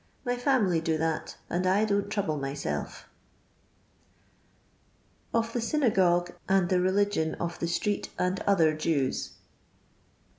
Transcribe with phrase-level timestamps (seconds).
[0.25, 3.07] My family do that and I don't trouble my self."
[5.31, 9.33] Of mm SnrAOoouES ahd thi RiLiaioH or THi Street akd otueb Jews.